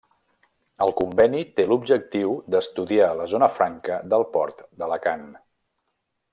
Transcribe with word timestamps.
El 0.85 0.93
conveni 1.01 1.41
té 1.59 1.65
l'objectiu 1.71 2.33
d'estudiar 2.55 3.11
la 3.21 3.29
zona 3.35 3.53
franca 3.59 4.01
del 4.15 4.29
Port 4.39 4.67
d'Alacant. 4.81 5.31